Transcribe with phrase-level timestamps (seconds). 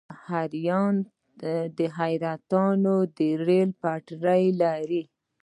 [1.97, 3.17] حیرتان د
[3.47, 5.03] ریل پټلۍ لري